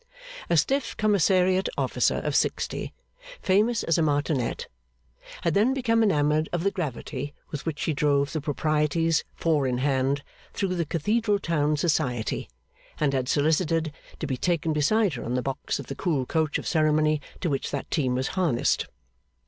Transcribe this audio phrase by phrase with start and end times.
[0.49, 2.91] A stiff commissariat officer of sixty,
[3.39, 4.67] famous as a martinet,
[5.43, 9.77] had then become enamoured of the gravity with which she drove the proprieties four in
[9.77, 12.49] hand through the cathedral town society,
[12.99, 16.57] and had solicited to be taken beside her on the box of the cool coach
[16.57, 18.87] of ceremony to which that team was harnessed.